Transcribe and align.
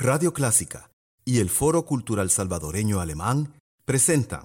Radio 0.00 0.32
Clásica 0.32 0.92
y 1.24 1.40
el 1.40 1.50
Foro 1.50 1.84
Cultural 1.84 2.30
Salvadoreño 2.30 3.00
Alemán 3.00 3.54
presentan 3.84 4.44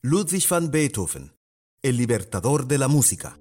Ludwig 0.00 0.48
van 0.48 0.70
Beethoven, 0.70 1.36
el 1.82 1.98
libertador 1.98 2.66
de 2.66 2.78
la 2.78 2.88
música. 2.88 3.38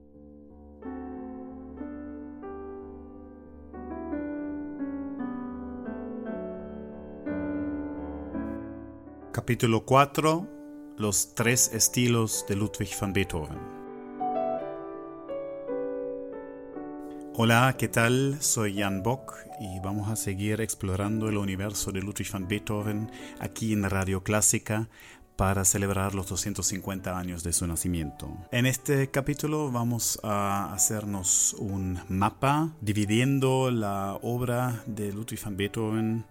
Capítulo 9.31 9.85
4 9.85 10.49
Los 10.97 11.33
tres 11.33 11.71
estilos 11.73 12.43
de 12.49 12.57
Ludwig 12.57 12.89
van 12.99 13.13
Beethoven. 13.13 13.72
Hola, 17.35 17.75
¿qué 17.79 17.87
tal? 17.87 18.37
Soy 18.41 18.77
Jan 18.77 19.01
Bock 19.01 19.35
y 19.59 19.79
vamos 19.79 20.07
a 20.07 20.15
seguir 20.15 20.61
explorando 20.61 21.29
el 21.29 21.37
universo 21.37 21.91
de 21.91 21.99
Ludwig 21.99 22.31
van 22.31 22.47
Beethoven 22.47 23.09
aquí 23.39 23.73
en 23.73 23.89
Radio 23.89 24.21
Clásica 24.21 24.87
para 25.35 25.65
celebrar 25.65 26.13
los 26.13 26.27
250 26.27 27.17
años 27.17 27.43
de 27.43 27.51
su 27.51 27.65
nacimiento. 27.65 28.29
En 28.51 28.67
este 28.67 29.09
capítulo 29.09 29.71
vamos 29.71 30.19
a 30.21 30.71
hacernos 30.75 31.55
un 31.57 31.99
mapa 32.07 32.71
dividiendo 32.81 33.71
la 33.71 34.19
obra 34.21 34.83
de 34.85 35.11
Ludwig 35.11 35.43
van 35.43 35.57
Beethoven 35.57 36.25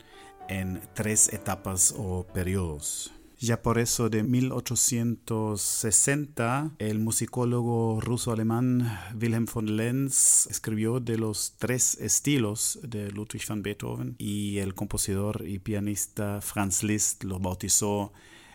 en 0.49 0.83
tres 0.95 1.33
etapas 1.33 1.93
o 1.99 2.29
periodos. 2.33 3.13
Ya 3.43 3.61
por 3.61 3.79
eso 3.81 4.09
de 4.09 4.23
1860 4.23 6.71
el 6.79 7.01
musicólogo 7.01 8.01
ruso-alemán 8.01 9.01
Wilhelm 9.21 9.47
von 9.53 9.77
Lenz 9.77 10.47
escribió 10.47 11.01
de 11.01 11.19
los 11.19 11.57
tres 11.59 11.99
estilos 12.01 12.79
de 12.85 13.11
Ludwig 13.11 13.45
van 13.49 13.65
Beethoven 13.65 14.15
y 14.17 14.59
el 14.59 14.75
compositor 14.75 15.43
y 15.45 15.59
pianista 15.59 16.41
Franz 16.41 16.85
Liszt 16.85 17.25
lo 17.25 17.41
bautizó 17.41 18.13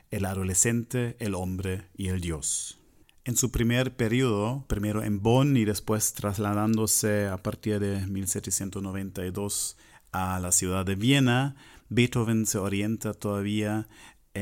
el 0.10 0.24
adolescente, 0.24 1.18
el 1.20 1.36
hombre 1.36 1.90
y 1.98 2.08
el 2.08 2.22
dios. 2.22 2.80
En 3.26 3.36
su 3.36 3.52
primer 3.52 3.98
periodo, 3.98 4.64
primero 4.70 5.04
en 5.04 5.22
Bonn 5.22 5.58
y 5.58 5.66
después 5.66 6.14
trasladándose 6.14 7.28
a 7.28 7.36
partir 7.36 7.82
de 7.82 8.08
1792 8.08 9.76
a 10.14 10.40
la 10.40 10.54
ciudad 10.54 10.86
de 10.86 10.96
Viena, 10.96 11.58
Beethoven 11.90 12.46
se 12.46 12.58
orienta 12.58 13.14
todavía 13.14 13.90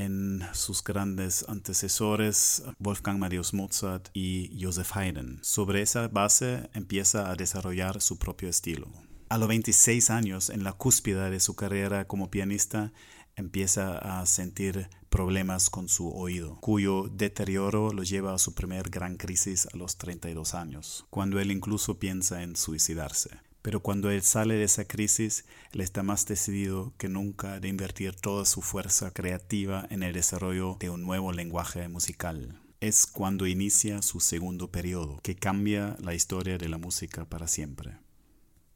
en 0.03 0.41
sus 0.53 0.83
grandes 0.83 1.45
antecesores 1.47 2.63
Wolfgang 2.79 3.15
Amadeus 3.15 3.53
Mozart 3.53 4.09
y 4.13 4.52
Joseph 4.61 4.91
Haydn. 4.95 5.39
Sobre 5.41 5.81
esa 5.81 6.09
base 6.09 6.69
empieza 6.73 7.31
a 7.31 7.35
desarrollar 7.35 8.02
su 8.02 8.19
propio 8.19 8.49
estilo. 8.49 8.87
A 9.29 9.37
los 9.37 9.47
26 9.47 10.09
años, 10.09 10.49
en 10.49 10.63
la 10.63 10.73
cúspide 10.73 11.29
de 11.29 11.39
su 11.39 11.55
carrera 11.55 12.05
como 12.07 12.29
pianista, 12.29 12.91
empieza 13.37 14.19
a 14.19 14.25
sentir 14.25 14.89
problemas 15.09 15.69
con 15.69 15.87
su 15.87 16.09
oído, 16.09 16.59
cuyo 16.59 17.09
deterioro 17.11 17.91
lo 17.91 18.03
lleva 18.03 18.33
a 18.33 18.37
su 18.37 18.53
primer 18.53 18.89
gran 18.89 19.15
crisis 19.15 19.67
a 19.73 19.77
los 19.77 19.97
32 19.97 20.53
años, 20.55 21.05
cuando 21.09 21.39
él 21.39 21.52
incluso 21.52 21.99
piensa 21.99 22.43
en 22.43 22.55
suicidarse. 22.55 23.44
Pero 23.66 23.80
cuando 23.80 24.11
él 24.11 24.21
sale 24.21 24.53
de 24.53 24.66
esa 24.66 24.85
crisis, 24.85 25.44
él 25.71 25.81
está 25.81 26.03
más 26.03 26.27
decidido 26.27 26.94
que 26.99 27.09
nunca 27.09 27.59
de 27.59 27.67
invertir 27.67 28.13
toda 28.16 28.45
su 28.45 28.61
fuerza 28.61 29.09
creativa 29.09 29.88
en 29.89 30.03
el 30.03 30.13
desarrollo 30.13 30.77
de 30.80 30.91
un 30.91 31.02
nuevo 31.02 31.31
lenguaje 31.31 31.88
musical. 31.89 32.61
Es 32.80 33.08
cuando 33.08 33.47
inicia 33.47 34.03
su 34.03 34.19
segundo 34.19 34.69
periodo, 34.69 35.19
que 35.23 35.36
cambia 35.36 35.97
la 35.99 36.13
historia 36.13 36.59
de 36.59 36.69
la 36.69 36.77
música 36.77 37.25
para 37.25 37.47
siempre. 37.47 37.97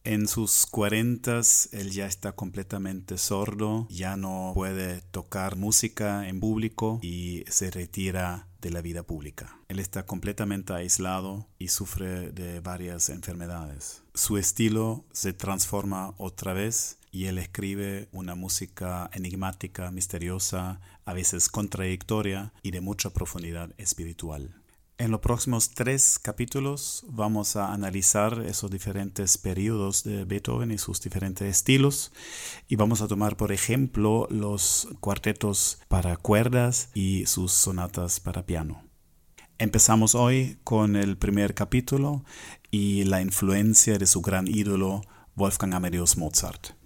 En 0.04 0.28
sus 0.28 0.66
cuarentas 0.66 1.70
él 1.72 1.92
ya 1.92 2.08
está 2.08 2.32
completamente 2.32 3.20
sordo, 3.20 3.86
ya 3.92 4.18
no 4.18 4.54
puede 4.56 5.02
tocar 5.12 5.56
música 5.56 6.28
en 6.28 6.40
público 6.40 7.00
y 7.04 7.44
se 7.48 7.70
retira 7.70 8.49
de 8.62 8.72
la 8.72 8.82
vida 8.82 9.04
pública. 9.04 9.60
Él 9.68 9.80
está 9.80 10.06
completamente 10.06 10.74
aislado 10.74 11.48
y 11.58 11.70
sufre 11.70 12.32
de 12.32 12.60
varias 12.60 13.10
enfermedades. 13.10 14.04
Su 14.14 14.38
estilo 14.38 15.06
se 15.12 15.34
transforma 15.34 16.14
otra 16.18 16.54
vez 16.54 16.98
y 17.12 17.26
él 17.26 17.38
escribe 17.38 18.08
una 18.12 18.36
música 18.36 19.10
enigmática, 19.14 19.92
misteriosa, 19.92 20.80
a 21.06 21.14
veces 21.14 21.50
contradictoria 21.50 22.54
y 22.62 22.72
de 22.72 22.82
mucha 22.82 23.10
profundidad 23.12 23.74
espiritual. 23.78 24.59
En 25.00 25.12
los 25.12 25.22
próximos 25.22 25.70
tres 25.70 26.20
capítulos 26.20 27.06
vamos 27.08 27.56
a 27.56 27.72
analizar 27.72 28.44
esos 28.46 28.70
diferentes 28.70 29.38
periodos 29.38 30.04
de 30.04 30.26
Beethoven 30.26 30.72
y 30.72 30.78
sus 30.78 31.00
diferentes 31.00 31.48
estilos 31.48 32.12
y 32.68 32.76
vamos 32.76 33.02
a 33.02 33.08
tomar 33.08 33.38
por 33.38 33.54
ejemplo 33.54 34.28
los 34.30 34.90
cuartetos 35.00 35.80
para 35.88 36.18
cuerdas 36.18 36.90
y 36.94 37.26
sus 37.28 37.54
sonatas 37.54 38.20
para 38.20 38.46
piano. 38.46 38.84
Empezamos 39.58 40.16
hoy 40.16 40.58
con 40.66 40.98
el 40.98 41.16
primer 41.16 41.54
capítulo 41.54 42.26
y 42.70 43.06
la 43.06 43.22
influencia 43.22 43.98
de 43.98 44.06
su 44.06 44.20
gran 44.20 44.50
ídolo 44.50 45.00
Wolfgang 45.34 45.76
Amadeus 45.76 46.18
Mozart. 46.18 46.79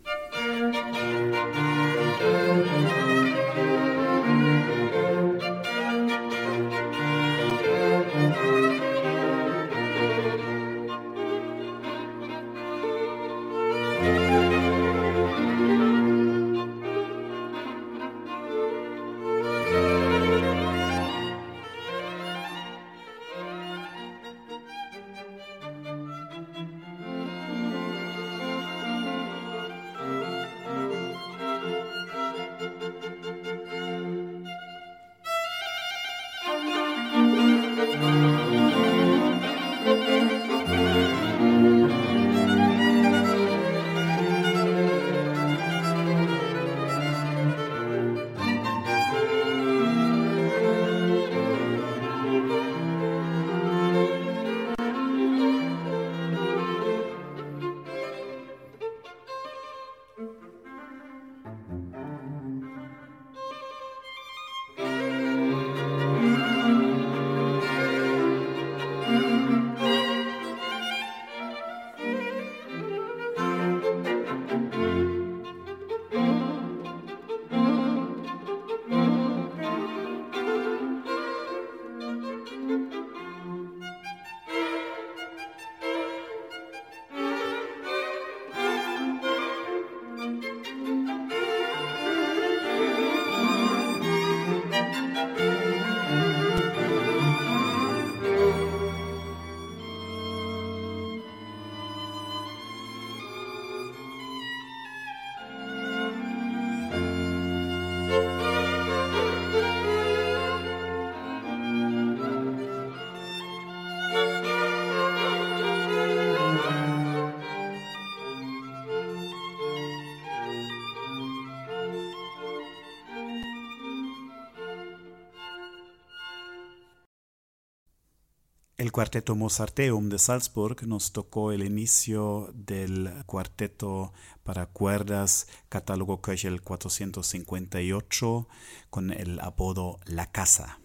El 128.84 128.92
cuarteto 128.92 129.34
Mozarteum 129.34 130.10
de 130.10 130.20
Salzburg 130.20 130.86
nos 130.86 131.14
tocó 131.14 131.54
el 131.54 131.64
inicio 131.64 132.52
del 132.54 133.24
cuarteto 133.26 134.12
para 134.44 134.66
cuerdas 134.66 135.48
catálogo 135.70 136.22
Köchel 136.22 136.62
458 136.62 138.50
con 138.90 139.14
el 139.14 139.40
apodo 139.40 140.02
La 140.04 140.34
Casa. 140.34 140.82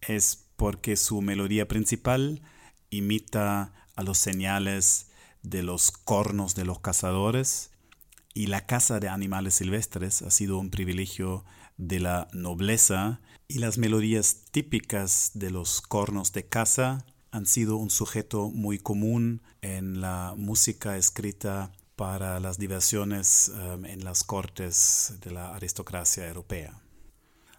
Es 0.00 0.50
porque 0.54 0.94
su 0.94 1.20
melodía 1.20 1.66
principal 1.66 2.42
imita 2.90 3.72
a 3.96 4.04
los 4.04 4.18
señales 4.18 5.10
de 5.42 5.64
los 5.64 5.90
cornos 5.90 6.54
de 6.54 6.64
los 6.64 6.78
cazadores 6.78 7.72
y 8.34 8.46
la 8.46 8.66
caza 8.66 9.00
de 9.00 9.08
animales 9.08 9.54
silvestres 9.54 10.22
ha 10.22 10.30
sido 10.30 10.60
un 10.60 10.70
privilegio 10.70 11.44
de 11.76 11.98
la 11.98 12.28
nobleza 12.32 13.20
y 13.48 13.58
las 13.58 13.78
melodías 13.78 14.44
típicas 14.52 15.32
de 15.34 15.50
los 15.50 15.80
cornos 15.82 16.32
de 16.32 16.46
caza 16.46 17.04
han 17.32 17.46
sido 17.46 17.76
un 17.76 17.90
sujeto 17.90 18.50
muy 18.50 18.78
común 18.78 19.42
en 19.62 20.00
la 20.02 20.34
música 20.36 20.98
escrita 20.98 21.72
para 21.96 22.38
las 22.40 22.58
diversiones 22.58 23.50
um, 23.54 23.86
en 23.86 24.04
las 24.04 24.22
cortes 24.22 25.14
de 25.22 25.30
la 25.30 25.54
aristocracia 25.54 26.28
europea. 26.28 26.78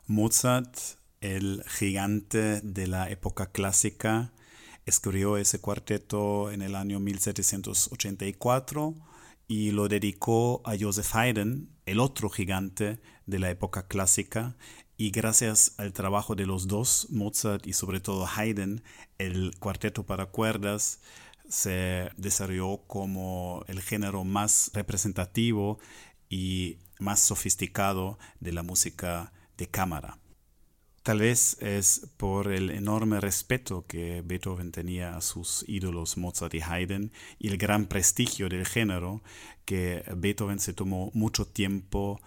Mozart, 0.05 0.77
el 1.21 1.63
gigante 1.67 2.61
de 2.61 2.87
la 2.87 3.09
época 3.09 3.51
clásica, 3.51 4.31
escribió 4.85 5.37
ese 5.37 5.59
cuarteto 5.59 6.51
en 6.51 6.61
el 6.61 6.75
año 6.75 6.99
1784 6.99 8.95
y 9.47 9.71
lo 9.71 9.87
dedicó 9.87 10.61
a 10.65 10.75
Joseph 10.79 11.15
Haydn, 11.15 11.69
el 11.85 11.99
otro 11.99 12.29
gigante 12.29 12.99
de 13.25 13.39
la 13.39 13.49
época 13.49 13.87
clásica, 13.87 14.55
y 15.03 15.11
gracias 15.11 15.73
al 15.79 15.91
trabajo 15.91 16.33
de 16.33 16.45
los 16.45 16.69
dos, 16.69 17.07
Mozart 17.09 17.67
y 17.67 17.73
sobre 17.73 17.99
todo 17.99 18.25
Haydn, 18.25 18.81
el 19.17 19.53
cuarteto 19.59 20.05
para 20.05 20.27
cuerdas 20.27 21.01
se 21.49 22.09
desarrolló 22.15 22.83
como 22.87 23.65
el 23.67 23.81
género 23.81 24.23
más 24.23 24.71
representativo 24.73 25.77
y 26.29 26.77
más 26.99 27.19
sofisticado 27.19 28.17
de 28.39 28.53
la 28.53 28.63
música 28.63 29.33
de 29.57 29.67
cámara. 29.67 30.19
Tal 31.01 31.19
vez 31.19 31.57
es 31.59 32.07
por 32.15 32.49
el 32.53 32.69
enorme 32.69 33.19
respeto 33.19 33.85
que 33.85 34.21
Beethoven 34.21 34.71
tenía 34.71 35.17
a 35.17 35.21
sus 35.21 35.65
ídolos 35.67 36.15
Mozart 36.15 36.53
y 36.53 36.61
Haydn 36.61 37.11
y 37.39 37.49
el 37.49 37.57
gran 37.57 37.87
prestigio 37.87 38.47
del 38.47 38.65
género 38.65 39.21
que 39.65 40.05
Beethoven 40.15 40.59
se 40.59 40.71
tomó 40.71 41.11
mucho 41.13 41.45
tiempo 41.45 42.21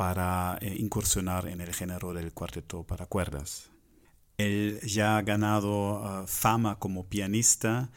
para 0.00 0.56
eh, 0.62 0.76
incursionar 0.78 1.46
en 1.46 1.60
el 1.60 1.74
género 1.74 2.14
del 2.14 2.32
cuarteto 2.32 2.84
para 2.84 3.04
cuerdas. 3.04 3.68
Él 4.38 4.80
ya 4.82 5.18
ha 5.18 5.20
ganado 5.20 6.02
ah, 6.02 6.24
fama 6.26 6.78
como 6.78 7.06
pianista 7.10 7.90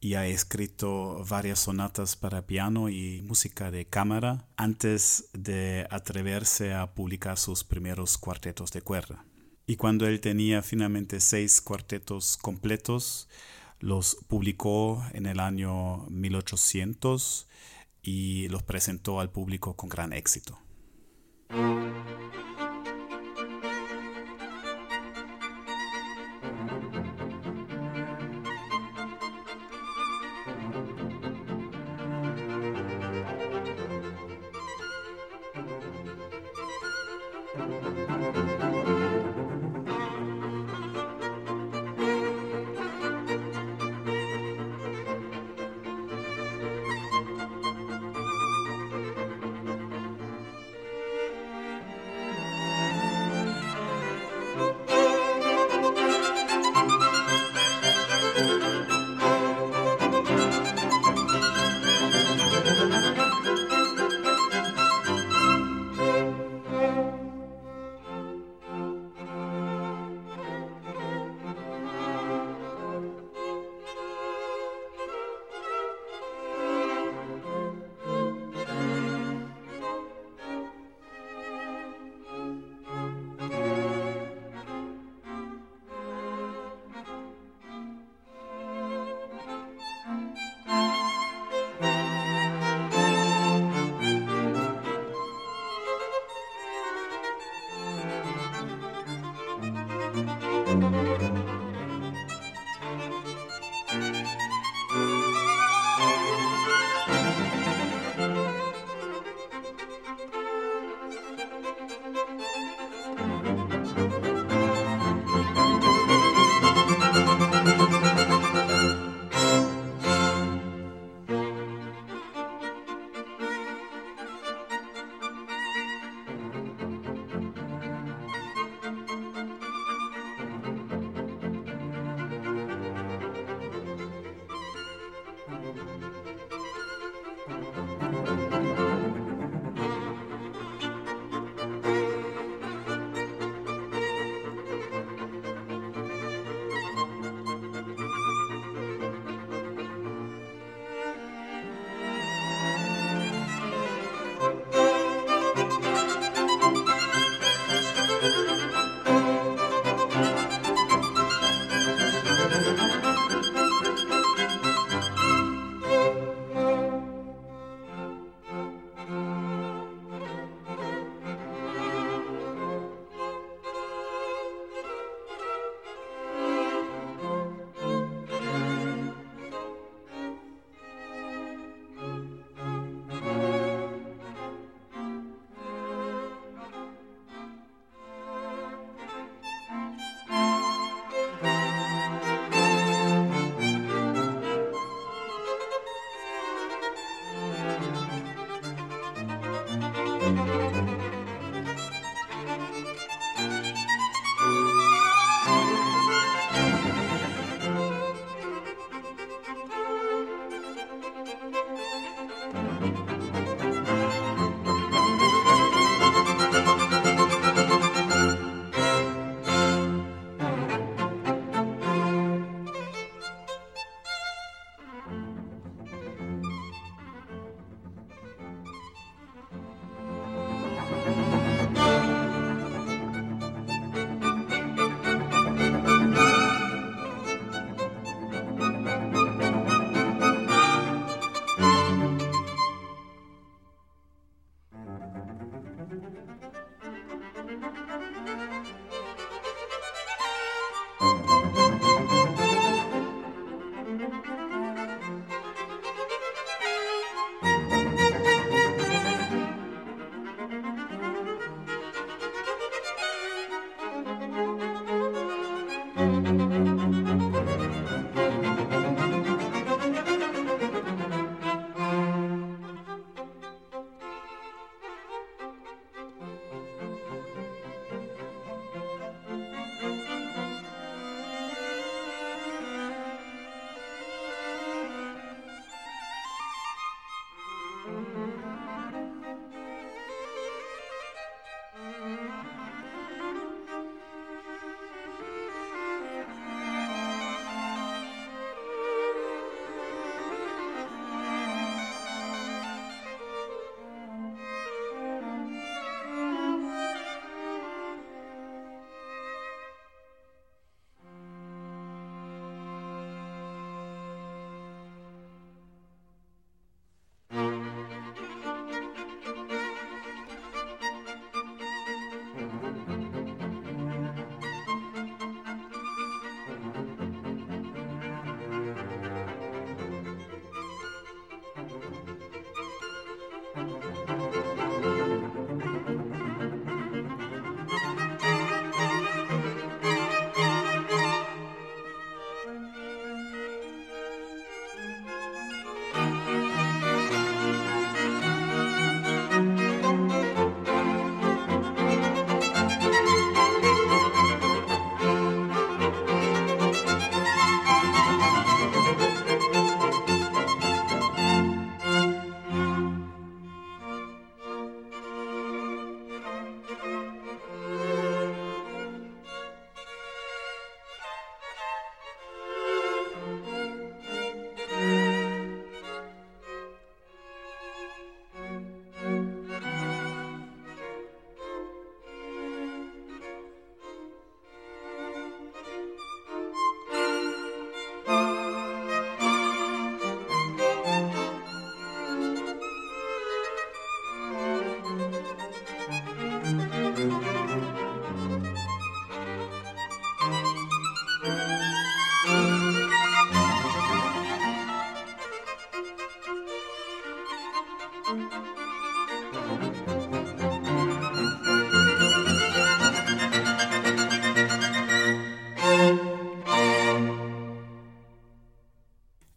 y 0.00 0.14
ha 0.14 0.26
escrito 0.26 1.24
varias 1.30 1.60
sonatas 1.60 2.16
para 2.16 2.48
piano 2.48 2.88
y 2.88 3.22
música 3.22 3.70
de 3.70 3.86
cámara 3.86 4.48
antes 4.56 5.30
de 5.34 5.86
atreverse 5.88 6.74
a 6.74 6.94
publicar 6.94 7.38
sus 7.38 7.62
primeros 7.62 8.18
cuartetos 8.18 8.72
de 8.72 8.82
cuerda. 8.82 9.24
Y 9.68 9.76
cuando 9.76 10.08
él 10.08 10.20
tenía 10.20 10.62
finalmente 10.62 11.20
seis 11.20 11.60
cuartetos 11.60 12.38
completos, 12.38 13.28
los 13.78 14.16
publicó 14.26 15.06
en 15.12 15.26
el 15.26 15.38
año 15.38 16.06
1800 16.08 17.46
y 18.02 18.48
los 18.48 18.64
presentó 18.64 19.20
al 19.20 19.30
público 19.30 19.76
con 19.76 19.88
gran 19.88 20.12
éxito. 20.12 20.58
Música 21.50 22.55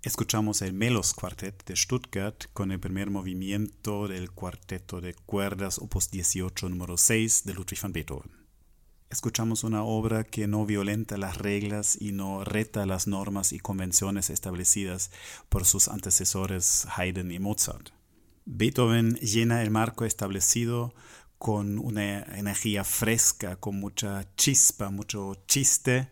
Escuchamos 0.09 0.63
el 0.63 0.73
Melos 0.73 1.13
Quartet 1.13 1.63
de 1.65 1.75
Stuttgart 1.75 2.45
con 2.53 2.71
el 2.71 2.79
primer 2.79 3.11
movimiento 3.11 4.07
del 4.07 4.31
cuarteto 4.31 5.01
de 5.01 5.13
cuerdas 5.13 5.77
opus 5.77 6.09
18 6.09 6.67
número 6.67 6.97
6 6.97 7.43
de 7.43 7.53
Ludwig 7.53 7.79
van 7.79 7.93
Beethoven. 7.93 8.31
Escuchamos 9.11 9.63
una 9.63 9.83
obra 9.83 10.23
que 10.23 10.47
no 10.47 10.65
violenta 10.65 11.15
las 11.17 11.37
reglas 11.37 11.95
y 12.01 12.11
no 12.11 12.43
reta 12.43 12.87
las 12.87 13.05
normas 13.05 13.53
y 13.53 13.59
convenciones 13.59 14.31
establecidas 14.31 15.11
por 15.47 15.65
sus 15.65 15.87
antecesores 15.87 16.87
Haydn 16.97 17.31
y 17.31 17.37
Mozart. 17.37 17.91
Beethoven 18.45 19.13
llena 19.17 19.61
el 19.61 19.69
marco 19.69 20.05
establecido 20.05 20.91
con 21.37 21.77
una 21.77 22.23
energía 22.35 22.83
fresca, 22.83 23.57
con 23.57 23.79
mucha 23.79 24.27
chispa, 24.37 24.89
mucho 24.89 25.35
chiste 25.45 26.09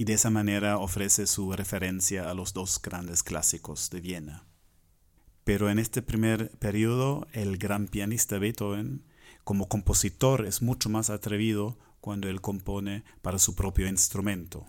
y 0.00 0.04
de 0.04 0.14
esa 0.14 0.30
manera 0.30 0.78
ofrece 0.78 1.26
su 1.26 1.52
referencia 1.52 2.30
a 2.30 2.32
los 2.32 2.54
dos 2.54 2.80
grandes 2.80 3.22
clásicos 3.22 3.90
de 3.90 4.00
Viena. 4.00 4.46
Pero 5.44 5.68
en 5.68 5.78
este 5.78 6.00
primer 6.00 6.52
periodo, 6.52 7.28
el 7.32 7.58
gran 7.58 7.86
pianista 7.86 8.38
Beethoven, 8.38 9.04
como 9.44 9.68
compositor, 9.68 10.46
es 10.46 10.62
mucho 10.62 10.88
más 10.88 11.10
atrevido 11.10 11.76
cuando 12.00 12.30
él 12.30 12.40
compone 12.40 13.04
para 13.20 13.38
su 13.38 13.54
propio 13.54 13.88
instrumento. 13.88 14.64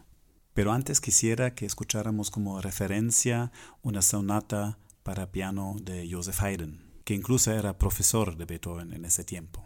Pero 0.53 0.73
antes 0.73 0.99
quisiera 0.99 1.55
que 1.55 1.65
escucháramos 1.65 2.29
como 2.29 2.59
referencia 2.59 3.53
una 3.83 4.01
sonata 4.01 4.79
para 5.01 5.31
piano 5.31 5.77
de 5.81 6.09
Joseph 6.11 6.41
Haydn, 6.41 6.83
que 7.05 7.13
incluso 7.13 7.53
era 7.53 7.77
profesor 7.77 8.35
de 8.35 8.43
Beethoven 8.43 8.91
en 8.91 9.05
ese 9.05 9.23
tiempo. 9.23 9.63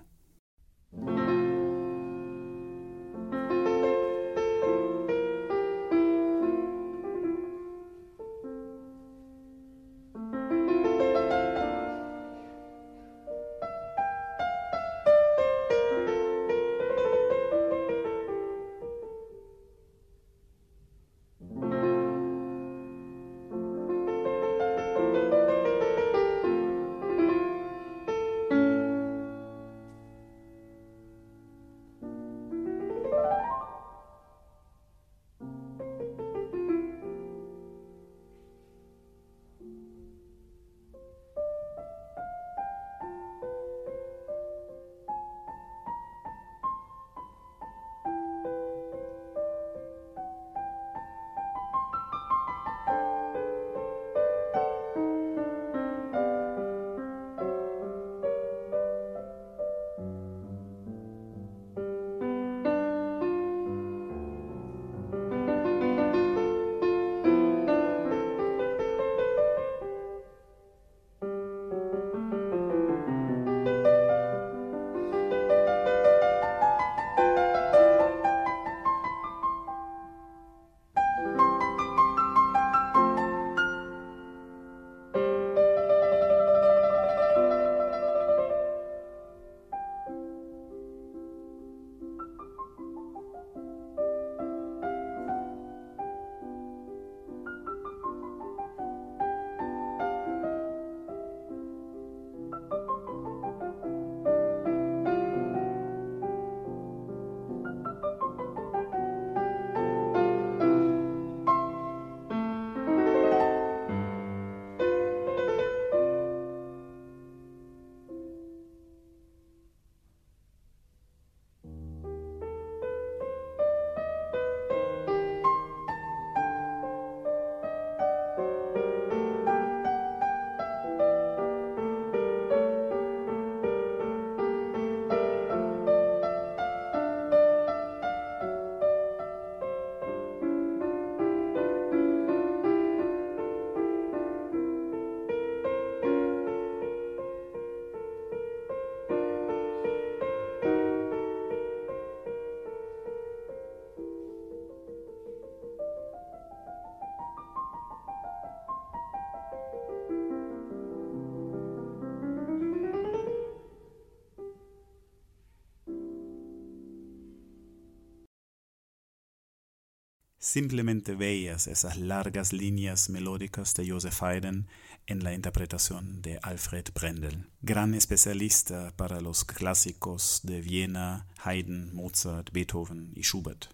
Simplemente 170.38 171.16
veías 171.16 171.68
esas 171.68 171.98
largas 171.98 172.54
líneas 172.54 173.10
melódicas 173.10 173.74
de 173.74 173.90
Joseph 173.90 174.22
Haydn 174.22 174.68
en 175.08 175.24
la 175.24 175.34
interpretación 175.34 176.22
de 176.22 176.40
Alfred 176.42 176.86
Brendel, 176.94 177.50
gran 177.62 177.94
especialista 177.94 178.94
para 178.96 179.22
los 179.22 179.44
clásicos 179.44 180.42
de 180.44 180.62
Viena, 180.62 181.28
Haydn, 181.44 181.96
Mozart, 181.96 182.52
Beethoven 182.52 183.12
y 183.16 183.22
Schubert. 183.22 183.66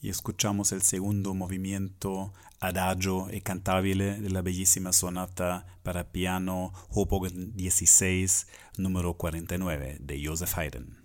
Y 0.00 0.08
escuchamos 0.08 0.72
el 0.72 0.82
segundo 0.82 1.34
movimiento 1.34 2.32
adagio 2.58 3.28
e 3.30 3.40
cantabile 3.40 4.20
de 4.20 4.30
la 4.30 4.42
bellísima 4.42 4.92
sonata 4.92 5.66
para 5.82 6.10
piano 6.10 6.72
Hoboken 6.90 7.56
16, 7.56 8.46
número 8.78 9.14
49 9.14 9.98
de 10.00 10.26
Joseph 10.26 10.58
Haydn. 10.58 11.02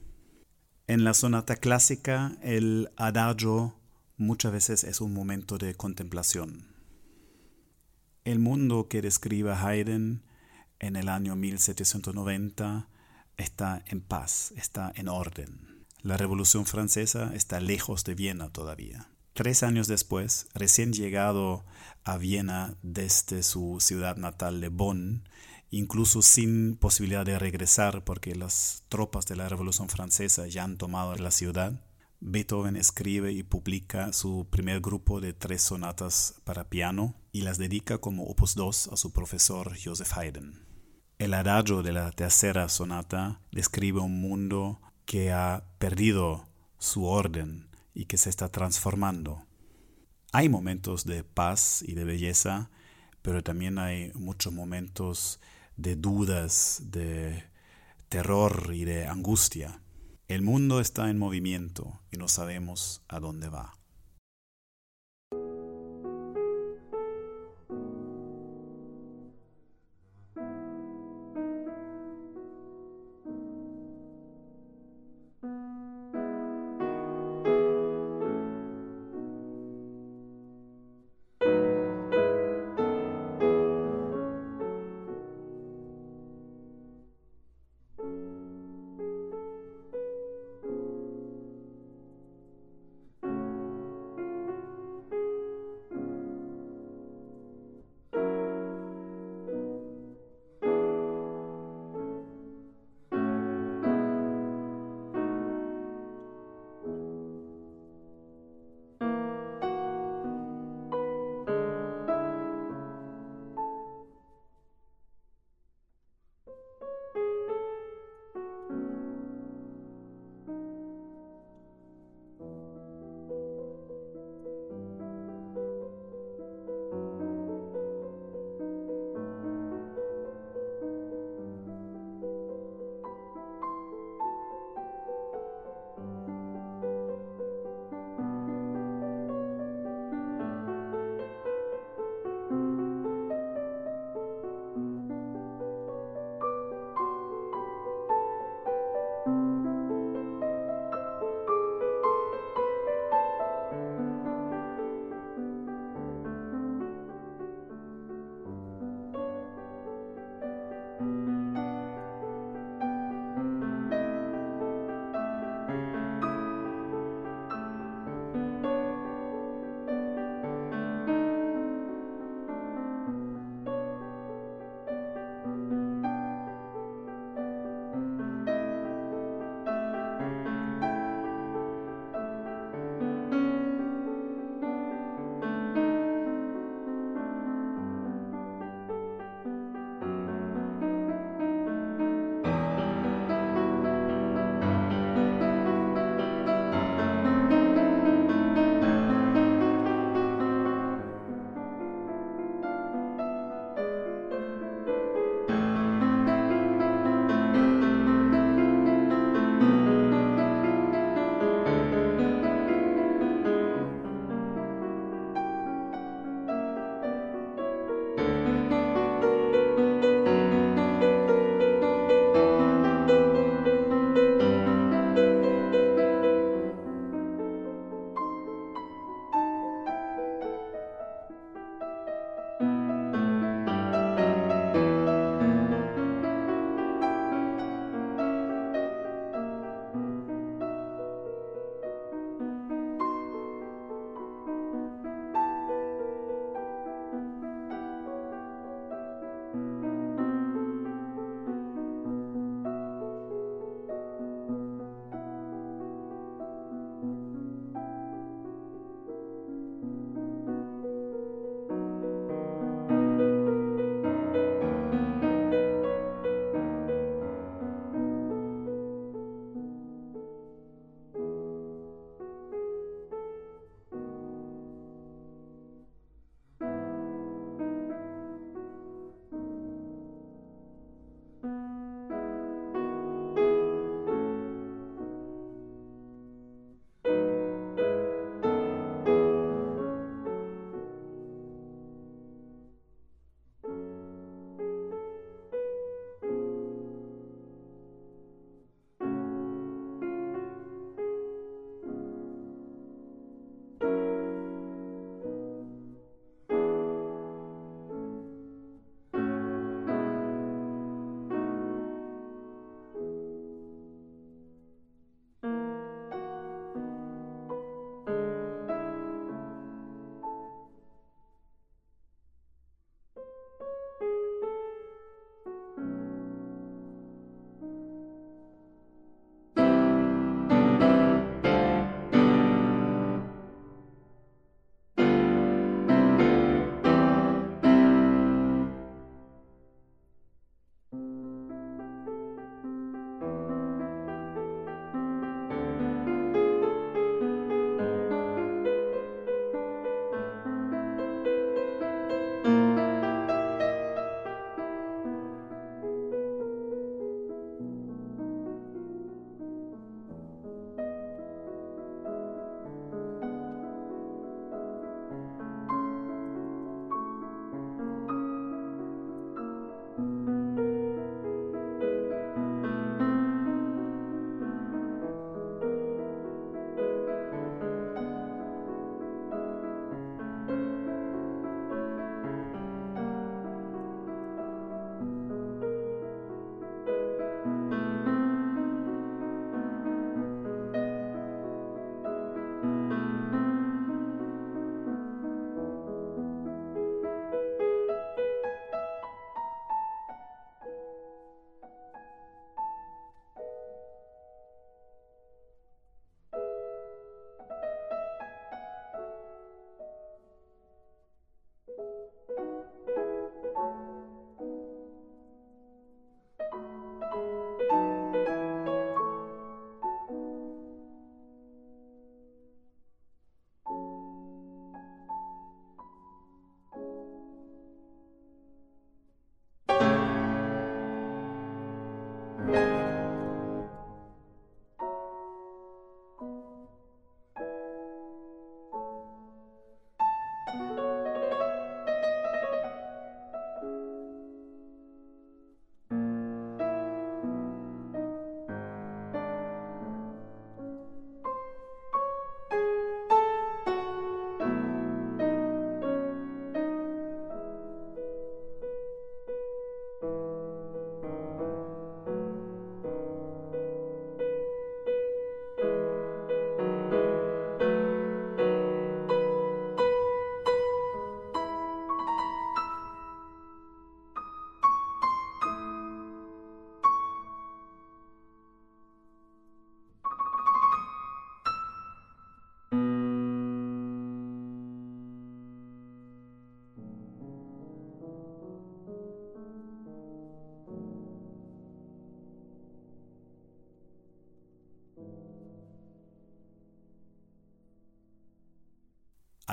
En 0.87 1.03
la 1.03 1.13
sonata 1.13 1.57
clásica, 1.57 2.37
el 2.41 2.89
adagio 2.95 3.75
muchas 4.17 4.51
veces 4.51 4.83
es 4.83 4.99
un 5.01 5.13
momento 5.13 5.57
de 5.57 5.75
contemplación. 5.75 6.75
El 8.25 8.39
mundo 8.39 8.87
que 8.89 9.01
describe 9.01 9.53
Haydn 9.53 10.23
en 10.79 10.95
el 10.95 11.07
año 11.07 11.35
1790 11.35 12.89
está 13.37 13.83
en 13.85 14.01
paz, 14.01 14.53
está 14.57 14.91
en 14.95 15.07
orden. 15.07 15.85
La 16.01 16.17
Revolución 16.17 16.65
Francesa 16.65 17.31
está 17.33 17.59
lejos 17.59 18.03
de 18.03 18.15
Viena 18.15 18.49
todavía. 18.49 19.09
Tres 19.33 19.61
años 19.61 19.87
después, 19.87 20.47
recién 20.53 20.93
llegado 20.93 21.63
a 22.03 22.17
Viena 22.17 22.75
desde 22.81 23.43
su 23.43 23.77
ciudad 23.79 24.17
natal 24.17 24.61
de 24.61 24.69
Bonn, 24.69 25.29
incluso 25.69 26.21
sin 26.21 26.75
posibilidad 26.75 27.25
de 27.25 27.37
regresar 27.37 28.03
porque 28.03 28.35
las 28.35 28.83
tropas 28.89 29.25
de 29.27 29.35
la 29.35 29.47
Revolución 29.47 29.89
Francesa 29.89 30.47
ya 30.47 30.63
han 30.63 30.77
tomado 30.77 31.15
la 31.15 31.31
ciudad, 31.31 31.86
Beethoven 32.19 32.75
escribe 32.75 33.31
y 33.31 33.43
publica 33.43 34.11
su 34.11 34.47
primer 34.49 34.81
grupo 34.81 35.21
de 35.21 35.33
tres 35.33 35.61
sonatas 35.61 36.41
para 36.43 36.67
piano 36.67 37.15
y 37.31 37.41
las 37.41 37.59
dedica 37.59 37.99
como 37.99 38.23
opus 38.23 38.55
2 38.55 38.89
a 38.91 38.97
su 38.97 39.13
profesor 39.13 39.73
Joseph 39.81 40.17
Haydn. 40.17 40.65
El 41.19 41.33
adagio 41.35 41.83
de 41.83 41.93
la 41.93 42.11
tercera 42.11 42.69
sonata 42.69 43.41
describe 43.51 43.99
un 43.99 44.19
mundo 44.19 44.81
que 45.05 45.31
ha 45.31 45.63
perdido 45.77 46.47
su 46.79 47.05
orden 47.05 47.69
y 47.93 48.05
que 48.05 48.17
se 48.17 48.29
está 48.29 48.49
transformando. 48.49 49.43
Hay 50.31 50.49
momentos 50.49 51.05
de 51.05 51.23
paz 51.23 51.83
y 51.87 51.93
de 51.93 52.03
belleza, 52.03 52.71
pero 53.21 53.43
también 53.43 53.77
hay 53.77 54.11
muchos 54.13 54.53
momentos 54.53 55.39
de 55.75 55.95
dudas, 55.95 56.81
de 56.85 57.43
terror 58.09 58.71
y 58.73 58.85
de 58.85 59.07
angustia. 59.07 59.81
El 60.27 60.41
mundo 60.41 60.81
está 60.81 61.09
en 61.09 61.17
movimiento 61.17 62.01
y 62.11 62.17
no 62.17 62.27
sabemos 62.27 63.01
a 63.07 63.21
dónde 63.21 63.47
va. 63.47 63.76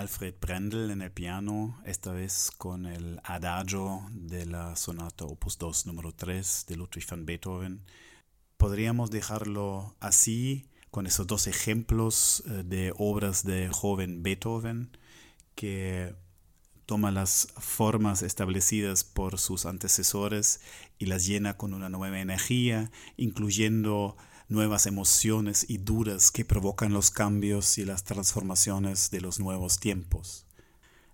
Alfred 0.05 0.35
Brendel 0.39 0.91
en 0.91 1.01
el 1.01 1.11
piano, 1.11 1.81
esta 1.87 2.13
vez 2.13 2.51
con 2.59 2.85
el 2.85 3.23
adagio 3.25 4.03
de 4.11 4.45
la 4.45 4.77
sonata 4.77 5.25
opus 5.25 5.57
2 5.57 5.87
número 5.87 6.13
3 6.13 6.67
de 6.69 6.77
Ludwig 6.77 7.07
van 7.09 7.25
Beethoven. 7.25 7.87
Podríamos 8.59 9.11
dejarlo 9.11 9.97
así 10.01 10.69
con 10.91 11.07
esos 11.07 11.27
dos 11.27 11.47
ejemplos 11.47 12.43
eh, 12.47 12.65
de 12.67 12.93
obras 12.99 13.45
de 13.45 13.71
joven 13.73 14.23
Beethoven 14.23 14.95
que 15.55 16.15
toma 16.85 17.11
las 17.11 17.49
formas 17.57 18.21
establecidas 18.21 19.05
por 19.05 19.39
sus 19.39 19.65
antecesores 19.65 20.61
y 20.99 21.07
las 21.07 21.25
llena 21.25 21.57
con 21.57 21.73
una 21.73 21.89
nueva 21.89 22.21
energía, 22.21 22.91
incluyendo 23.17 24.19
nuevas 24.49 24.87
emociones 24.87 25.67
y 25.69 25.79
dudas 25.79 26.31
que 26.31 26.45
provocan 26.45 26.93
los 26.93 27.11
cambios 27.11 27.79
y 27.79 27.85
las 27.85 28.05
transformaciones 28.05 29.11
de 29.11 29.21
los 29.21 29.41
nuevos 29.41 29.79
tiempos. 29.79 30.47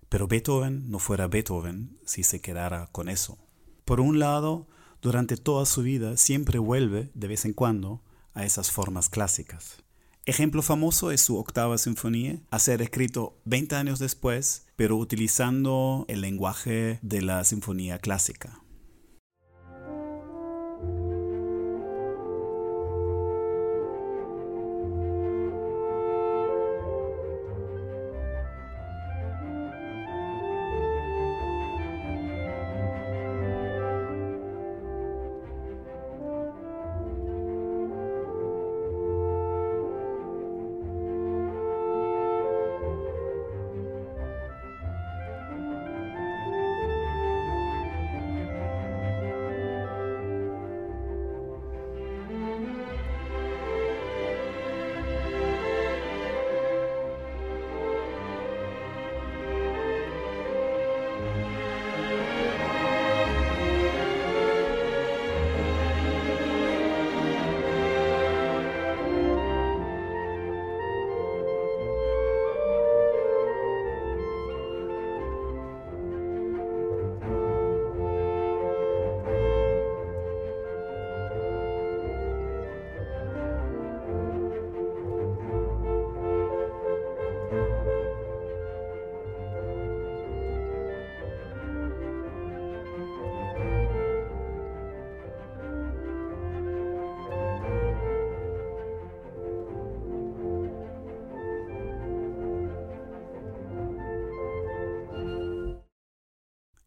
Pero 0.09 0.27
Beethoven 0.27 0.91
no 0.91 0.99
fuera 0.99 1.27
Beethoven 1.27 1.97
si 2.05 2.23
se 2.23 2.41
quedara 2.41 2.87
con 2.91 3.09
eso. 3.09 3.37
Por 3.85 4.01
un 4.01 4.19
lado, 4.19 4.67
durante 5.01 5.37
toda 5.37 5.65
su 5.65 5.81
vida 5.81 6.17
siempre 6.17 6.59
vuelve, 6.59 7.09
de 7.13 7.27
vez 7.27 7.45
en 7.45 7.53
cuando, 7.53 8.01
a 8.33 8.45
esas 8.45 8.71
formas 8.71 9.09
clásicas. 9.09 9.77
Ejemplo 10.25 10.61
famoso 10.61 11.11
es 11.11 11.21
su 11.21 11.37
octava 11.37 11.77
sinfonía, 11.79 12.39
a 12.51 12.59
ser 12.59 12.81
escrito 12.81 13.41
20 13.45 13.75
años 13.75 13.99
después, 13.99 14.67
pero 14.75 14.97
utilizando 14.97 16.05
el 16.07 16.21
lenguaje 16.21 16.99
de 17.01 17.21
la 17.23 17.43
sinfonía 17.43 17.97
clásica. 17.97 18.60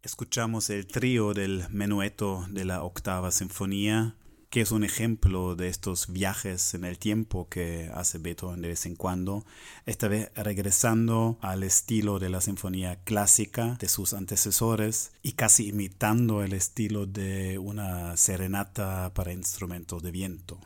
Escuchamos 0.05 0.69
el 0.69 0.87
trío 0.87 1.33
del 1.33 1.65
menueto 1.71 2.45
de 2.51 2.67
la 2.67 2.83
octava 2.83 3.31
sinfonía, 3.31 4.17
que 4.51 4.61
es 4.61 4.71
un 4.71 4.85
ejemplo 4.85 5.57
de 5.57 5.69
estos 5.69 6.13
viajes 6.13 6.75
en 6.75 6.85
el 6.85 6.99
tiempo 6.99 7.49
que 7.49 7.91
hace 7.95 8.19
Beethoven 8.19 8.61
de 8.61 8.69
vez 8.69 8.85
en 8.85 8.97
cuando, 8.97 9.47
esta 9.87 10.09
vez 10.09 10.31
regresando 10.37 11.39
al 11.41 11.63
estilo 11.63 12.19
de 12.19 12.29
la 12.29 12.43
sinfonía 12.43 13.03
clásica 13.05 13.79
de 13.81 13.89
sus 13.89 14.13
antecesores 14.13 15.13
y 15.23 15.33
casi 15.33 15.69
imitando 15.69 16.43
el 16.43 16.53
estilo 16.53 17.07
de 17.07 17.57
una 17.57 18.19
serenata 18.19 19.15
para 19.15 19.33
instrumentos 19.33 20.03
de 20.03 20.11
viento. 20.11 20.61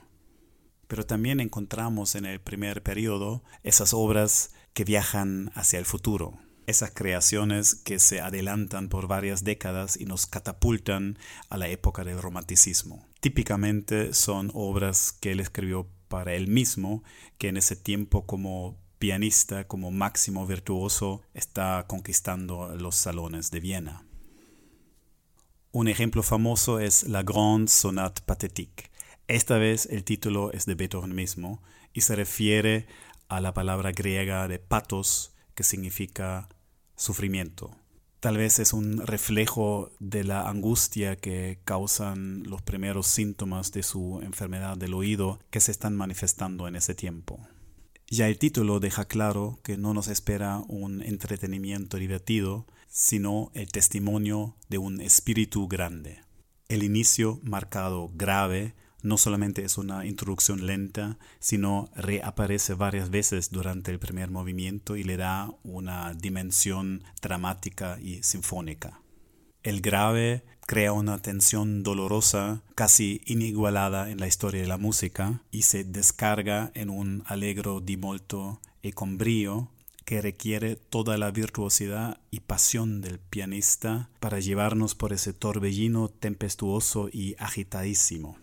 Pero 0.89 1.07
también 1.07 1.39
encontramos 1.39 2.17
en 2.17 2.25
el 2.25 2.41
primer 2.41 2.83
periodo 2.83 3.45
esas 3.63 3.95
obras 3.95 4.51
que 4.75 4.83
viajan 4.83 5.53
hacia 5.55 5.79
el 5.79 5.85
futuro, 5.85 6.41
esas 6.69 6.91
creaciones 6.91 7.75
que 7.75 7.99
se 7.99 8.21
adelantan 8.21 8.91
por 8.91 9.09
varias 9.09 9.43
décadas 9.43 9.99
y 9.99 10.05
nos 10.05 10.27
catapultan 10.27 11.19
a 11.49 11.57
la 11.57 11.69
época 11.69 12.05
del 12.05 12.21
romanticismo. 12.21 13.09
Típicamente 13.21 14.13
son 14.13 14.51
obras 14.53 15.13
que 15.13 15.33
él 15.33 15.41
escribió 15.41 15.89
para 16.09 16.35
él 16.35 16.47
mismo, 16.47 17.03
que 17.39 17.49
en 17.49 17.57
ese 17.57 17.75
tiempo 17.75 18.27
como 18.27 18.77
pianista, 18.99 19.67
como 19.67 19.91
máximo 19.91 20.47
virtuoso, 20.47 21.23
está 21.33 21.87
conquistando 21.89 22.77
los 22.77 22.97
salones 22.97 23.51
de 23.51 23.61
Viena. 23.61 24.05
Un 25.73 25.89
ejemplo 25.89 26.23
famoso 26.23 26.81
es 26.81 27.05
la 27.05 27.23
Grande 27.23 27.71
Sonate 27.71 28.21
Pathétique. 28.21 28.91
Esta 29.27 29.57
vez 29.57 29.87
el 29.87 30.05
título 30.05 30.53
es 30.53 30.67
de 30.67 30.75
Beethoven 30.75 31.15
mismo 31.15 31.63
y 31.95 32.03
se 32.03 32.15
refiere 32.15 32.87
a 33.29 33.41
la 33.41 33.55
palabra 33.55 33.93
griega 33.93 34.49
de 34.49 34.59
patos, 34.59 35.35
que 35.55 35.63
significa 35.65 36.51
sufrimiento. 36.99 37.75
Tal 38.21 38.37
vez 38.37 38.59
es 38.59 38.73
un 38.73 39.07
reflejo 39.07 39.93
de 40.01 40.25
la 40.25 40.49
angustia 40.49 41.17
que 41.17 41.61
causan 41.65 42.43
los 42.45 42.63
primeros 42.63 43.07
síntomas 43.07 43.71
de 43.71 43.85
su 43.85 44.21
enfermedad 44.23 44.77
del 44.77 44.95
oído 44.95 45.39
que 45.51 45.61
se 45.61 45.71
están 45.71 45.97
manifestando 45.97 46.67
en 46.67 46.75
ese 46.75 46.97
tiempo. 46.97 47.39
Ya 48.11 48.27
el 48.27 48.39
título 48.39 48.81
deja 48.81 49.05
claro 49.05 49.61
que 49.63 49.77
no 49.77 49.95
nos 49.95 50.09
espera 50.09 50.63
un 50.67 51.03
entretenimiento 51.03 51.99
divertido, 51.99 52.67
sino 52.89 53.53
el 53.55 53.71
testimonio 53.71 54.57
de 54.69 54.79
un 54.79 55.01
espíritu 55.01 55.69
grande. 55.69 56.23
El 56.69 56.83
inicio 56.83 57.39
marcado 57.43 58.11
grave 58.15 58.75
no 59.03 59.17
solamente 59.19 59.65
es 59.65 59.79
una 59.79 60.07
introducción 60.07 60.67
lenta, 60.67 61.19
sino 61.39 61.91
reaparece 61.95 62.75
varias 62.75 63.11
veces 63.11 63.51
durante 63.51 63.91
el 63.91 63.99
primer 63.99 64.31
movimiento 64.31 64.97
y 64.97 65.05
le 65.05 65.17
da 65.17 65.51
una 65.63 66.15
dimensión 66.15 67.05
dramática 67.23 67.99
y 68.01 68.23
sinfónica. 68.23 69.01
El 69.63 69.81
grave 69.81 70.45
crea 70.67 70.93
una 70.93 71.21
tensión 71.21 71.83
dolorosa 71.83 72.63
casi 72.75 73.23
inigualada 73.27 74.11
en 74.11 74.21
la 74.21 74.27
historia 74.27 74.61
de 74.61 74.69
la 74.69 74.79
música 74.79 75.43
y 75.51 75.63
se 75.63 75.85
descarga 75.85 76.71
en 76.75 76.91
un 76.91 77.23
allegro 77.27 77.81
di 77.81 77.97
molto 77.97 78.61
e 78.83 78.93
con 78.93 79.19
brío 79.19 79.71
que 80.05 80.23
requiere 80.23 80.77
toda 80.77 81.19
la 81.19 81.31
virtuosidad 81.31 82.21
y 82.31 82.41
pasión 82.41 83.03
del 83.03 83.19
pianista 83.19 84.09
para 84.21 84.41
llevarnos 84.41 84.95
por 84.95 85.13
ese 85.13 85.35
torbellino 85.35 86.09
tempestuoso 86.09 87.11
y 87.13 87.35
agitadísimo. 87.39 88.39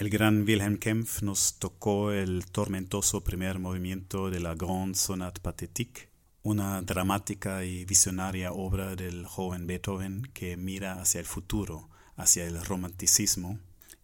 El 0.00 0.08
gran 0.08 0.44
Wilhelm 0.48 0.78
Kempf 0.78 1.20
nos 1.20 1.58
tocó 1.58 2.10
el 2.10 2.46
tormentoso 2.46 3.22
primer 3.22 3.58
movimiento 3.58 4.30
de 4.30 4.40
la 4.40 4.54
Grande 4.54 4.96
Sonate 4.96 5.42
Pathétique, 5.42 6.08
una 6.42 6.80
dramática 6.80 7.66
y 7.66 7.84
visionaria 7.84 8.50
obra 8.52 8.96
del 8.96 9.26
joven 9.26 9.66
Beethoven 9.66 10.22
que 10.32 10.56
mira 10.56 11.02
hacia 11.02 11.20
el 11.20 11.26
futuro, 11.26 11.90
hacia 12.16 12.46
el 12.46 12.64
romanticismo, 12.64 13.58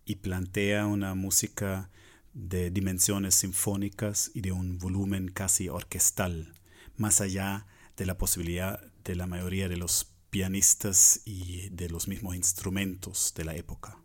y 0.05 0.17
plantea 0.17 0.85
una 0.85 1.15
música 1.15 1.89
de 2.35 2.71
dimensiones 2.71 3.35
sinfónicas 3.35 4.31
y 4.35 4.43
de 4.43 4.53
un 4.53 4.79
volumen 4.79 5.29
casi 5.29 5.71
orquestal, 5.71 6.53
más 6.99 7.23
allá 7.23 7.67
de 7.97 8.05
la 8.05 8.19
posibilidad 8.19 8.83
de 9.03 9.15
la 9.15 9.27
mayoría 9.27 9.71
de 9.71 9.79
los 9.79 10.13
pianistas 10.29 11.23
y 11.25 11.71
de 11.71 11.89
los 11.89 12.07
mismos 12.07 12.37
instrumentos 12.37 13.33
de 13.35 13.47
la 13.47 13.57
época. 13.57 13.97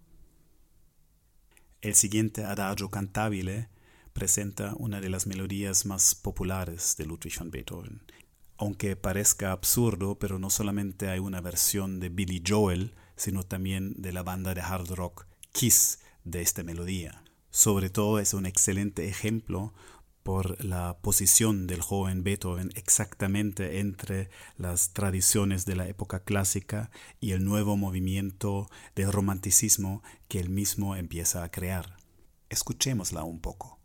El 1.81 1.95
siguiente 1.95 2.43
adagio 2.43 2.91
cantabile 2.91 3.67
presenta 4.13 4.75
una 4.77 5.01
de 5.01 5.09
las 5.09 5.25
melodías 5.25 5.87
más 5.87 6.13
populares 6.13 6.95
de 6.95 7.07
Ludwig 7.07 7.39
van 7.39 7.49
Beethoven. 7.49 8.01
Aunque 8.57 8.95
parezca 8.95 9.51
absurdo, 9.51 10.19
pero 10.19 10.37
no 10.37 10.51
solamente 10.51 11.09
hay 11.09 11.17
una 11.17 11.41
versión 11.41 11.99
de 11.99 12.09
Billy 12.09 12.43
Joel, 12.47 12.93
sino 13.15 13.41
también 13.41 13.95
de 13.97 14.13
la 14.13 14.21
banda 14.21 14.53
de 14.53 14.61
hard 14.61 14.91
rock 14.91 15.25
Kiss 15.53 15.97
de 16.23 16.43
esta 16.43 16.61
melodía. 16.61 17.23
Sobre 17.49 17.89
todo 17.89 18.19
es 18.19 18.35
un 18.35 18.45
excelente 18.45 19.07
ejemplo 19.07 19.73
por 20.23 20.63
la 20.63 20.99
posición 21.01 21.67
del 21.67 21.81
joven 21.81 22.23
Beethoven 22.23 22.69
exactamente 22.75 23.79
entre 23.79 24.29
las 24.57 24.93
tradiciones 24.93 25.65
de 25.65 25.75
la 25.75 25.87
época 25.87 26.23
clásica 26.23 26.91
y 27.19 27.31
el 27.31 27.43
nuevo 27.43 27.77
movimiento 27.77 28.69
de 28.95 29.09
romanticismo 29.09 30.03
que 30.27 30.39
él 30.39 30.49
mismo 30.49 30.95
empieza 30.95 31.43
a 31.43 31.51
crear. 31.51 31.97
Escuchémosla 32.49 33.23
un 33.23 33.39
poco. 33.39 33.79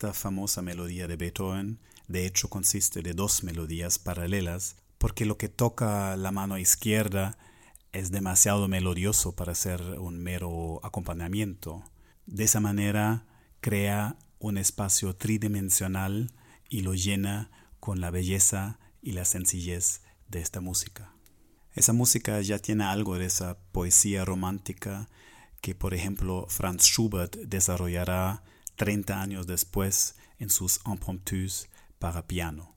Esta 0.00 0.14
famosa 0.14 0.62
melodía 0.62 1.06
de 1.06 1.16
Beethoven 1.16 1.78
de 2.08 2.24
hecho 2.24 2.48
consiste 2.48 3.02
de 3.02 3.12
dos 3.12 3.44
melodías 3.44 3.98
paralelas 3.98 4.76
porque 4.96 5.26
lo 5.26 5.36
que 5.36 5.50
toca 5.50 6.16
la 6.16 6.32
mano 6.32 6.56
izquierda 6.56 7.36
es 7.92 8.10
demasiado 8.10 8.66
melodioso 8.66 9.36
para 9.36 9.54
ser 9.54 9.82
un 9.98 10.18
mero 10.18 10.80
acompañamiento. 10.84 11.84
De 12.24 12.44
esa 12.44 12.60
manera 12.60 13.26
crea 13.60 14.16
un 14.38 14.56
espacio 14.56 15.16
tridimensional 15.16 16.32
y 16.70 16.80
lo 16.80 16.94
llena 16.94 17.50
con 17.78 18.00
la 18.00 18.10
belleza 18.10 18.78
y 19.02 19.12
la 19.12 19.26
sencillez 19.26 20.00
de 20.28 20.40
esta 20.40 20.62
música. 20.62 21.12
Esa 21.74 21.92
música 21.92 22.40
ya 22.40 22.58
tiene 22.58 22.84
algo 22.84 23.18
de 23.18 23.26
esa 23.26 23.58
poesía 23.70 24.24
romántica 24.24 25.10
que, 25.60 25.74
por 25.74 25.92
ejemplo, 25.92 26.46
Franz 26.48 26.84
Schubert 26.84 27.36
desarrollará 27.36 28.42
30 28.76 29.20
años 29.20 29.46
después 29.46 30.16
en 30.38 30.50
sus 30.50 30.80
impromptus 30.86 31.68
para 31.98 32.26
piano. 32.26 32.74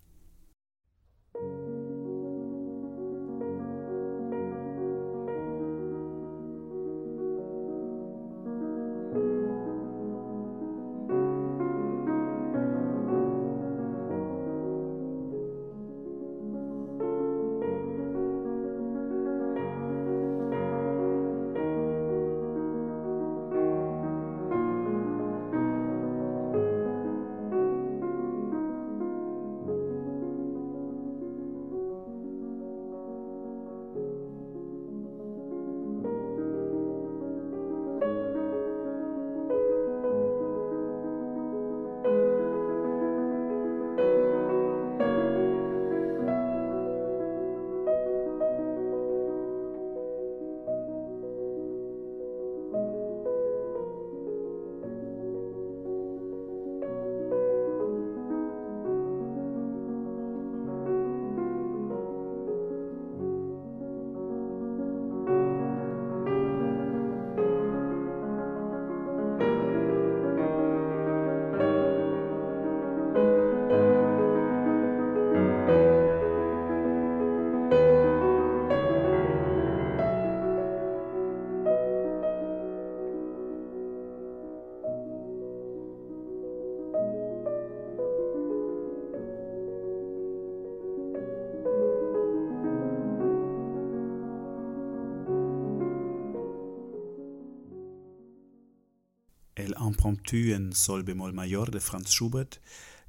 En 100.06 100.74
sol 100.74 101.04
bemol 101.04 101.32
mayor 101.32 101.72
de 101.72 101.80
Franz 101.80 102.10
Schubert, 102.10 102.58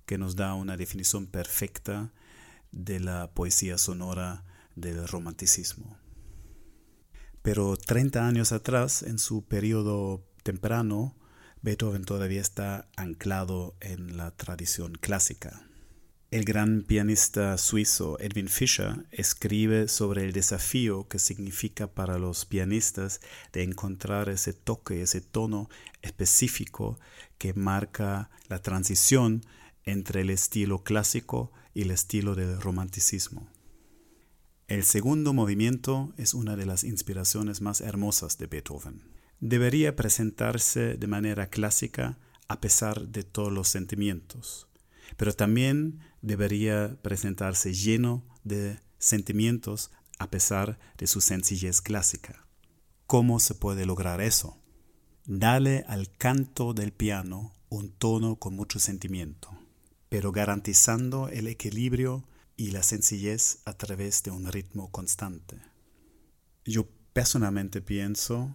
que 0.06 0.16
nos 0.16 0.36
da 0.36 0.54
una 0.54 0.76
definición 0.76 1.26
perfecta 1.26 2.12
de 2.70 3.00
la 3.00 3.32
poesía 3.32 3.78
sonora 3.78 4.44
del 4.76 5.08
romanticismo. 5.08 5.96
Pero 7.42 7.76
30 7.76 8.28
años 8.28 8.52
atrás, 8.52 9.02
en 9.02 9.18
su 9.18 9.42
periodo 9.42 10.24
temprano, 10.44 11.16
Beethoven 11.62 12.04
todavía 12.04 12.40
está 12.40 12.86
anclado 12.96 13.74
en 13.80 14.16
la 14.16 14.30
tradición 14.30 14.92
clásica. 14.92 15.66
El 16.34 16.44
gran 16.44 16.82
pianista 16.82 17.56
suizo 17.58 18.18
Edwin 18.18 18.48
Fischer 18.48 19.06
escribe 19.12 19.86
sobre 19.86 20.24
el 20.24 20.32
desafío 20.32 21.06
que 21.06 21.20
significa 21.20 21.86
para 21.86 22.18
los 22.18 22.44
pianistas 22.44 23.20
de 23.52 23.62
encontrar 23.62 24.28
ese 24.28 24.52
toque, 24.52 25.00
ese 25.00 25.20
tono 25.20 25.68
específico 26.02 26.98
que 27.38 27.54
marca 27.54 28.30
la 28.48 28.60
transición 28.60 29.46
entre 29.84 30.22
el 30.22 30.30
estilo 30.30 30.82
clásico 30.82 31.52
y 31.72 31.82
el 31.82 31.92
estilo 31.92 32.34
del 32.34 32.60
romanticismo. 32.60 33.48
El 34.66 34.82
segundo 34.82 35.34
movimiento 35.34 36.14
es 36.16 36.34
una 36.34 36.56
de 36.56 36.66
las 36.66 36.82
inspiraciones 36.82 37.60
más 37.60 37.80
hermosas 37.80 38.38
de 38.38 38.48
Beethoven. 38.48 39.04
Debería 39.38 39.94
presentarse 39.94 40.96
de 40.96 41.06
manera 41.06 41.46
clásica 41.46 42.18
a 42.48 42.60
pesar 42.60 43.06
de 43.06 43.22
todos 43.22 43.52
los 43.52 43.68
sentimientos 43.68 44.66
pero 45.16 45.32
también 45.32 46.00
debería 46.22 46.96
presentarse 47.02 47.72
lleno 47.72 48.24
de 48.44 48.78
sentimientos 48.98 49.90
a 50.18 50.30
pesar 50.30 50.78
de 50.96 51.06
su 51.06 51.20
sencillez 51.20 51.80
clásica. 51.80 52.46
¿Cómo 53.06 53.40
se 53.40 53.54
puede 53.54 53.86
lograr 53.86 54.20
eso? 54.20 54.58
Dale 55.26 55.84
al 55.88 56.10
canto 56.16 56.74
del 56.74 56.92
piano 56.92 57.52
un 57.68 57.90
tono 57.90 58.36
con 58.36 58.54
mucho 58.54 58.78
sentimiento, 58.78 59.50
pero 60.08 60.32
garantizando 60.32 61.28
el 61.28 61.48
equilibrio 61.48 62.26
y 62.56 62.70
la 62.70 62.82
sencillez 62.82 63.58
a 63.64 63.74
través 63.74 64.22
de 64.22 64.30
un 64.30 64.50
ritmo 64.50 64.90
constante. 64.90 65.56
Yo 66.64 66.86
personalmente 67.12 67.80
pienso 67.80 68.54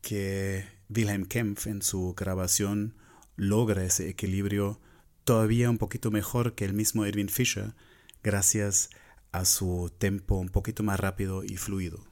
que 0.00 0.64
Wilhelm 0.88 1.26
Kempf 1.26 1.66
en 1.66 1.82
su 1.82 2.14
grabación 2.14 2.94
logra 3.36 3.84
ese 3.84 4.08
equilibrio 4.08 4.80
todavía 5.28 5.68
un 5.68 5.76
poquito 5.76 6.10
mejor 6.10 6.54
que 6.54 6.64
el 6.64 6.72
mismo 6.72 7.04
Edwin 7.04 7.28
Fischer, 7.28 7.74
gracias 8.22 8.88
a 9.30 9.44
su 9.44 9.92
tempo 9.98 10.36
un 10.36 10.48
poquito 10.48 10.82
más 10.82 10.98
rápido 10.98 11.44
y 11.44 11.58
fluido. 11.58 12.07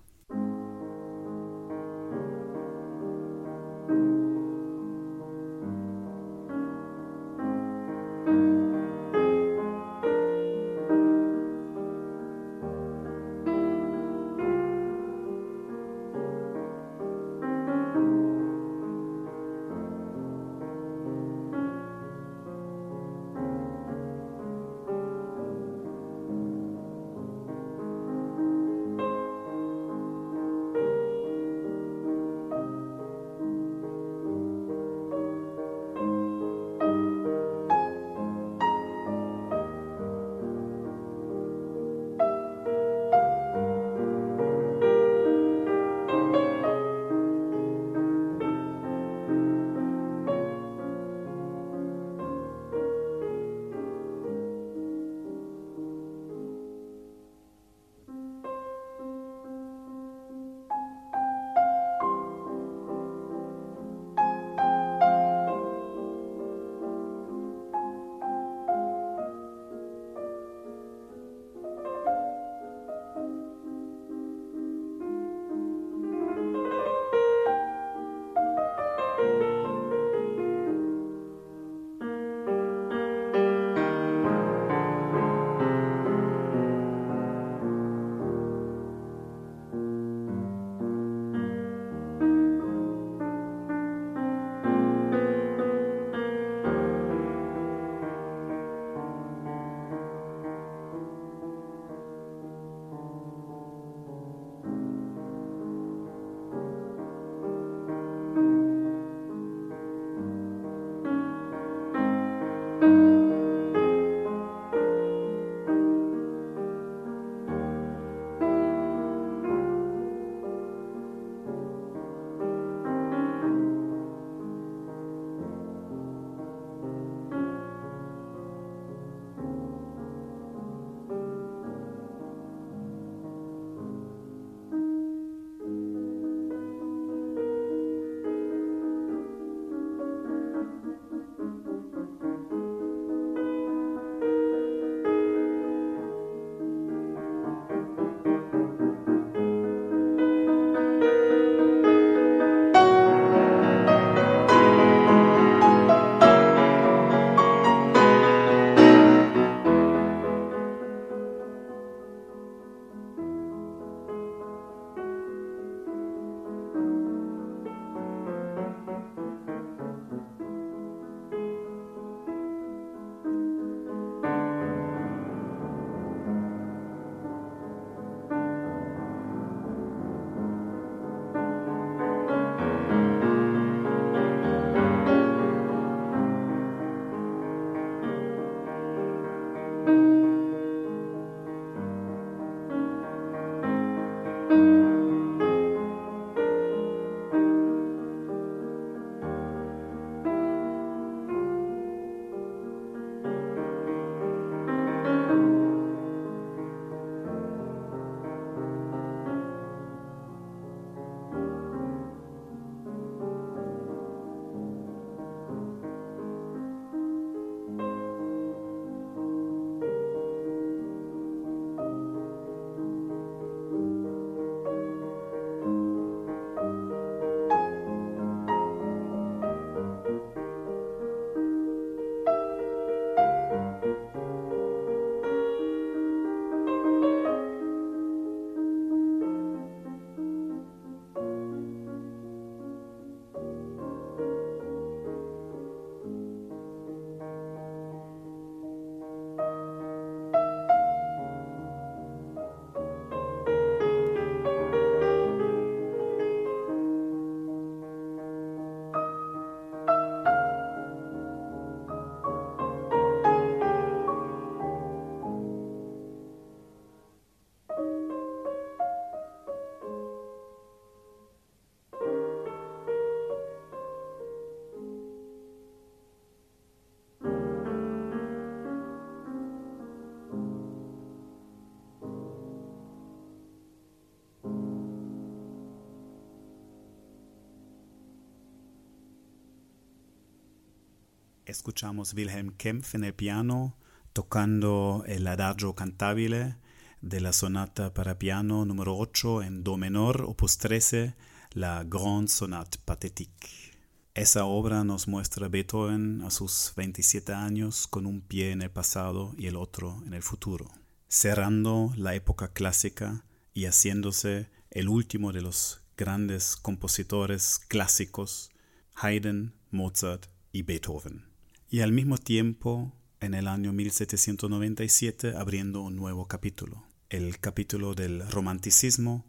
Escuchamos 291.56 292.12
Wilhelm 292.12 292.50
Kempf 292.50 292.94
en 292.94 293.04
el 293.04 293.14
piano 293.14 293.76
tocando 294.12 295.04
el 295.06 295.26
adagio 295.26 295.74
cantabile 295.74 296.56
de 297.00 297.20
la 297.20 297.32
sonata 297.32 297.94
para 297.94 298.18
piano 298.18 298.66
número 298.66 298.96
8 298.96 299.42
en 299.42 299.64
do 299.64 299.78
menor, 299.78 300.22
opus 300.22 300.58
13, 300.58 301.14
la 301.52 301.82
Grande 301.84 302.28
Sonate 302.28 302.78
Pathétique. 302.84 303.72
Esa 304.14 304.44
obra 304.44 304.84
nos 304.84 305.08
muestra 305.08 305.48
Beethoven 305.48 306.22
a 306.22 306.30
sus 306.30 306.72
27 306.76 307.32
años 307.32 307.86
con 307.86 308.04
un 308.06 308.20
pie 308.20 308.52
en 308.52 308.60
el 308.60 308.70
pasado 308.70 309.34
y 309.38 309.46
el 309.46 309.56
otro 309.56 310.02
en 310.06 310.12
el 310.12 310.22
futuro, 310.22 310.70
cerrando 311.08 311.92
la 311.96 312.14
época 312.14 312.52
clásica 312.52 313.24
y 313.54 313.64
haciéndose 313.64 314.50
el 314.70 314.88
último 314.88 315.32
de 315.32 315.40
los 315.40 315.80
grandes 315.96 316.56
compositores 316.56 317.58
clásicos, 317.66 318.50
Haydn, 318.94 319.54
Mozart 319.70 320.26
y 320.52 320.62
Beethoven. 320.62 321.25
Y 321.68 321.80
al 321.80 321.90
mismo 321.90 322.16
tiempo, 322.16 322.92
en 323.18 323.34
el 323.34 323.48
año 323.48 323.72
1797, 323.72 325.34
abriendo 325.36 325.82
un 325.82 325.96
nuevo 325.96 326.26
capítulo, 326.26 326.84
el 327.10 327.40
capítulo 327.40 327.94
del 327.94 328.30
romanticismo, 328.30 329.24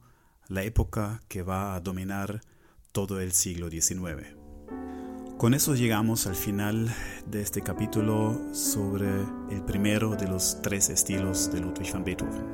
la 0.47 0.63
época 0.63 1.23
que 1.29 1.41
va 1.41 1.73
a 1.73 1.79
dominar 1.79 2.41
todo 2.91 3.21
el 3.21 3.31
siglo 3.31 3.71
XIX. 3.71 4.35
Con 5.39 5.55
eso 5.55 5.73
llegamos 5.73 6.27
al 6.27 6.35
final 6.35 6.93
de 7.25 7.41
este 7.41 7.61
capítulo 7.61 8.53
sobre 8.53 9.09
el 9.49 9.63
primero 9.65 10.15
de 10.15 10.27
los 10.27 10.61
tres 10.61 10.89
estilos 10.89 11.51
de 11.51 11.59
Ludwig 11.59 11.91
van 11.91 12.03
Beethoven. 12.03 12.45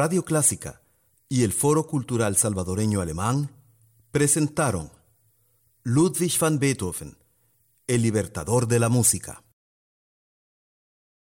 Radio 0.00 0.24
Clásica 0.24 0.80
y 1.28 1.42
el 1.42 1.52
Foro 1.52 1.88
Cultural 1.88 2.36
Salvadoreño 2.36 3.00
Alemán 3.00 3.50
presentaron 4.12 4.92
Ludwig 5.82 6.38
van 6.38 6.60
Beethoven, 6.60 7.18
el 7.88 8.02
libertador 8.02 8.68
de 8.68 8.78
la 8.78 8.88
música. 8.90 9.42